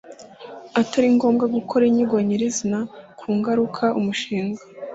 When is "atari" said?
0.81-1.07